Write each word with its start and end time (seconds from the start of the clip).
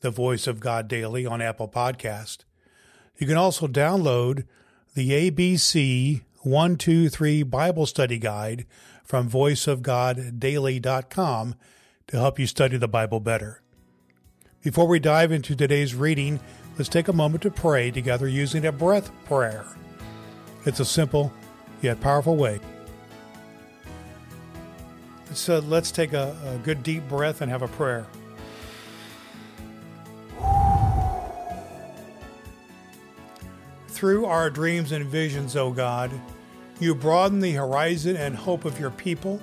the 0.00 0.10
Voice 0.10 0.46
of 0.46 0.60
God 0.60 0.88
Daily 0.88 1.26
on 1.26 1.42
Apple 1.42 1.68
Podcast. 1.68 2.44
You 3.16 3.26
can 3.26 3.36
also 3.36 3.66
download 3.66 4.44
the 4.94 5.10
ABC 5.10 6.22
123 6.42 7.42
Bible 7.42 7.86
Study 7.86 8.18
Guide 8.18 8.66
from 9.02 9.30
voiceofgoddaily.com 9.30 11.54
to 12.06 12.16
help 12.16 12.38
you 12.38 12.46
study 12.46 12.76
the 12.76 12.88
Bible 12.88 13.20
better. 13.20 13.60
Before 14.62 14.86
we 14.86 14.98
dive 14.98 15.32
into 15.32 15.54
today's 15.54 15.94
reading, 15.94 16.40
let's 16.78 16.88
take 16.88 17.08
a 17.08 17.12
moment 17.12 17.42
to 17.42 17.50
pray 17.50 17.90
together 17.90 18.28
using 18.28 18.66
a 18.66 18.72
breath 18.72 19.10
prayer. 19.26 19.64
It's 20.64 20.80
a 20.80 20.84
simple 20.84 21.32
yet 21.82 22.00
powerful 22.00 22.36
way. 22.36 22.60
So 25.32 25.58
let's 25.58 25.90
take 25.90 26.12
a, 26.12 26.36
a 26.46 26.58
good 26.58 26.82
deep 26.82 27.08
breath 27.08 27.40
and 27.40 27.50
have 27.50 27.62
a 27.62 27.68
prayer. 27.68 28.06
Through 34.04 34.26
our 34.26 34.50
dreams 34.50 34.92
and 34.92 35.06
visions, 35.06 35.56
O 35.56 35.70
God, 35.70 36.10
you 36.78 36.94
broaden 36.94 37.40
the 37.40 37.52
horizon 37.52 38.16
and 38.16 38.36
hope 38.36 38.66
of 38.66 38.78
your 38.78 38.90
people 38.90 39.40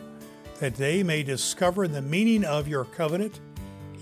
that 0.59 0.75
they 0.75 1.01
may 1.01 1.23
discover 1.23 1.87
the 1.87 2.03
meaning 2.03 2.45
of 2.45 2.67
your 2.67 2.85
covenant, 2.85 3.39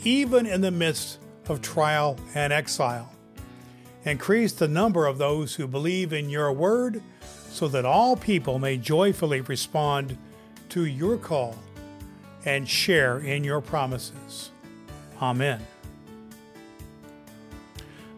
even 0.03 0.45
in 0.45 0.59
the 0.59 0.69
midst 0.69 1.19
of 1.47 1.61
trial 1.61 2.17
and 2.35 2.51
exile. 2.51 3.09
Increase 4.03 4.51
the 4.51 4.67
number 4.67 5.05
of 5.05 5.17
those 5.17 5.55
who 5.55 5.65
believe 5.65 6.11
in 6.11 6.29
your 6.29 6.51
word 6.51 7.01
so 7.49 7.69
that 7.69 7.85
all 7.85 8.17
people 8.17 8.59
may 8.59 8.75
joyfully 8.75 9.39
respond 9.39 10.17
to 10.67 10.83
your 10.83 11.15
call 11.15 11.55
and 12.43 12.67
share 12.67 13.19
in 13.19 13.45
your 13.45 13.61
promises. 13.61 14.51
Amen. 15.21 15.65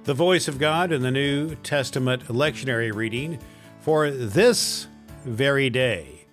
The 0.04 0.16
voice 0.16 0.48
of 0.48 0.58
God 0.58 0.92
in 0.92 1.04
the 1.04 1.12
New 1.12 1.54
Testament 1.58 2.24
lectionary 2.24 2.92
reading 2.92 3.38
for 3.82 4.10
this 4.10 4.88
very 5.26 5.70
day. 5.70 6.26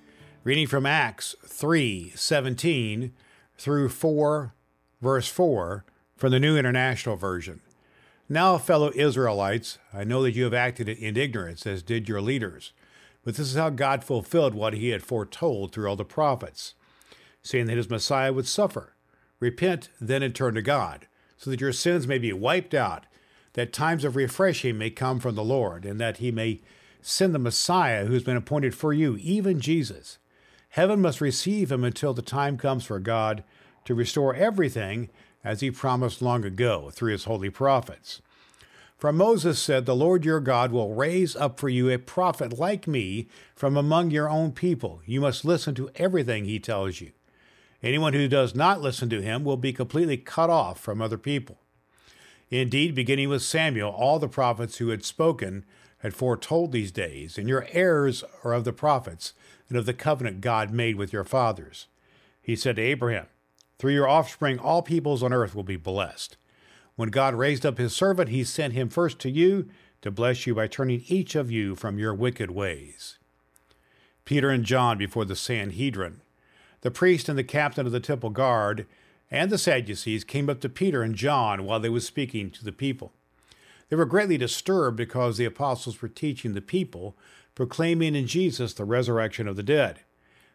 Reading 0.43 0.67
from 0.67 0.87
Acts 0.87 1.37
3:17 1.45 3.13
through 3.59 3.91
4 3.91 4.55
verse 5.03 5.29
4 5.29 5.85
from 6.17 6.33
the 6.33 6.41
New 6.41 6.57
International 6.57 7.17
Version. 7.17 7.61
Now, 8.27 8.57
fellow 8.57 8.91
Israelites, 8.95 9.77
I 9.93 10.03
know 10.03 10.23
that 10.23 10.35
you 10.35 10.45
have 10.45 10.55
acted 10.55 10.89
in 10.89 11.19
ignorance 11.19 11.67
as 11.67 11.83
did 11.83 12.09
your 12.09 12.23
leaders, 12.23 12.73
but 13.23 13.35
this 13.35 13.51
is 13.51 13.57
how 13.57 13.69
God 13.69 14.03
fulfilled 14.03 14.55
what 14.55 14.73
he 14.73 14.89
had 14.89 15.03
foretold 15.03 15.73
through 15.73 15.91
all 15.91 15.97
the 15.97 16.07
prophets, 16.07 16.73
saying 17.43 17.67
that 17.67 17.77
his 17.77 17.91
Messiah 17.91 18.33
would 18.33 18.49
suffer. 18.49 18.95
Repent 19.41 19.91
then 20.01 20.23
and 20.23 20.35
turn 20.35 20.55
to 20.55 20.63
God, 20.63 21.07
so 21.37 21.51
that 21.51 21.61
your 21.61 21.75
sins 21.75 22.09
may 22.09 22.17
be 22.17 22.33
wiped 22.33 22.73
out 22.73 23.05
that 23.59 23.73
times 23.73 24.05
of 24.05 24.15
refreshing 24.15 24.79
may 24.79 24.89
come 24.89 25.19
from 25.19 25.35
the 25.35 25.43
Lord, 25.43 25.85
and 25.85 26.01
that 26.01 26.19
he 26.19 26.31
may 26.31 26.61
send 27.03 27.35
the 27.35 27.41
Messiah 27.41 28.07
who 28.07 28.13
has 28.13 28.23
been 28.23 28.37
appointed 28.37 28.73
for 28.73 28.93
you, 28.93 29.17
even 29.21 29.59
Jesus. 29.59 30.19
Heaven 30.71 31.01
must 31.01 31.21
receive 31.21 31.73
him 31.73 31.83
until 31.83 32.15
the 32.15 32.23
time 32.23 32.57
comes 32.57 32.85
for 32.85 33.01
God 33.01 33.43
to 33.85 33.97
restore 33.97 34.33
everything 34.33 35.09
as 35.43 35.61
he 35.61 35.73
promised 35.73 36.23
long 36.23 36.45
ago 36.45 36.91
through 36.93 37.11
his 37.11 37.25
holy 37.25 37.51
prophets. 37.51 38.23
For 38.97 39.13
Moses 39.13 39.61
said, 39.61 39.87
The 39.87 39.97
Lord 39.97 40.25
your 40.25 40.39
God 40.39 40.71
will 40.71 40.95
raise 40.95 41.35
up 41.35 41.59
for 41.59 41.69
you 41.69 41.91
a 41.91 41.99
prophet 41.99 42.57
like 42.61 42.87
me 42.87 43.27
from 43.57 43.77
among 43.77 44.13
your 44.13 44.31
own 44.31 44.53
people. 44.53 45.03
You 45.05 45.21
must 45.21 45.45
listen 45.45 45.75
to 45.75 45.91
everything 45.97 46.45
he 46.45 46.61
tells 46.61 47.01
you. 47.01 47.11
Anyone 47.83 48.13
who 48.13 48.29
does 48.29 48.55
not 48.55 48.81
listen 48.81 49.11
to 49.11 49.21
him 49.21 49.43
will 49.43 49.57
be 49.57 49.73
completely 49.73 50.17
cut 50.17 50.49
off 50.49 50.79
from 50.79 51.03
other 51.03 51.19
people. 51.19 51.59
Indeed, 52.51 52.95
beginning 52.95 53.29
with 53.29 53.43
Samuel, 53.43 53.91
all 53.91 54.19
the 54.19 54.29
prophets 54.29 54.79
who 54.79 54.89
had 54.89 55.05
spoken 55.05 55.65
had 55.99 56.15
foretold 56.15 56.73
these 56.73 56.93
days, 56.93 57.37
and 57.37 57.49
your 57.49 57.67
heirs 57.73 58.25
are 58.45 58.53
of 58.53 58.65
the 58.65 58.73
prophets 58.73 59.35
and 59.69 59.77
of 59.77 59.87
the 59.87 59.95
covenant 59.95 60.41
God 60.41 60.71
made 60.71 60.97
with 60.97 61.13
your 61.13 61.25
fathers. 61.25 61.87
He 62.41 62.57
said 62.57 62.77
to 62.77 62.83
Abraham, 62.83 63.27
Through 63.79 63.93
your 63.93 64.09
offspring, 64.09 64.59
all 64.59 64.83
peoples 64.83 65.23
on 65.23 65.33
earth 65.33 65.55
will 65.55 65.65
be 65.65 65.77
blessed. 65.77 66.37
When 66.97 67.11
God 67.11 67.35
raised 67.35 67.67
up 67.67 67.79
his 67.79 67.95
servant, 67.95 68.31
he 68.31 68.45
sent 68.45 68.73
him 68.73 68.89
first 68.89 69.19
to 69.21 69.31
you 69.31 69.69
to 70.01 70.11
bless 70.11 70.47
you 70.47 70.55
by 70.55 70.67
turning 70.67 71.05
each 71.07 71.35
of 71.35 71.51
you 71.51 71.75
from 71.75 71.99
your 71.99 72.15
wicked 72.15 72.51
ways. 72.51 73.19
Peter 74.25 74.51
and 74.51 74.65
John 74.65 74.99
before 74.99 75.25
the 75.25 75.37
Sanhedrin. 75.37 76.21
The 76.83 76.91
priest 76.91 77.29
and 77.29 77.39
the 77.39 77.45
captain 77.45 77.87
of 77.87 77.93
the 77.93 78.01
temple 78.01 78.31
guard 78.31 78.87
and 79.31 79.51
the 79.51 79.59
Sadducees 79.59 80.25
came 80.25 80.49
up 80.49 80.61
to 80.61 80.69
Peter 80.69 81.03
and 81.03 81.15
John 81.15 81.65
while 81.65 81.81
they 81.81 81.89
were 81.89 82.01
speaking 82.01 82.51
to 82.53 82.65
the 82.65 82.73
people. 82.73 83.13
They 83.89 83.97
were 83.97 84.05
greatly 84.05 84.39
disturbed 84.39 84.97
because 84.97 85.37
the 85.37 85.45
apostles 85.45 86.01
were 86.01 86.09
teaching 86.09 86.55
the 86.55 86.61
people, 86.61 87.17
proclaiming 87.55 88.15
in 88.15 88.27
Jesus 88.27 88.73
the 88.73 88.85
resurrection 88.85 89.49
of 89.49 89.57
the 89.57 89.63
dead. 89.63 90.01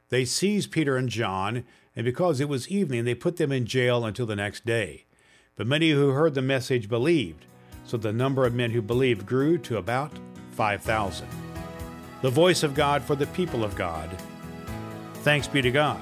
They 0.10 0.26
seized 0.26 0.72
Peter 0.72 0.98
and 0.98 1.10
John, 1.10 1.64
and 1.96 2.06
because 2.06 2.40
it 2.40 2.50
was 2.50 2.68
evening, 2.70 3.06
they 3.06 3.16
put 3.16 3.38
them 3.38 3.52
in 3.52 3.66
jail 3.66 4.06
until 4.06 4.26
the 4.26 4.36
next 4.36 4.66
day. 4.66 5.06
But 5.56 5.68
many 5.68 5.92
who 5.92 6.10
heard 6.10 6.34
the 6.34 6.42
message 6.42 6.90
believed, 6.90 7.46
so 7.86 7.98
the 7.98 8.14
number 8.14 8.46
of 8.46 8.54
men 8.54 8.72
who 8.72 8.82
believed 8.82 9.26
grew 9.26 9.58
to 9.60 9.78
about 9.78 10.12
5,000. 10.52 11.28
The 12.22 12.30
voice 12.30 12.64
of 12.64 12.76
God 12.76 13.04
for 13.04 13.16
the 13.16 13.28
people 13.28 13.64
of 13.64 13.76
God. 13.76 14.10
Thanks 15.16 15.48
be 15.48 15.62
to 15.62 15.72
God. 15.72 16.02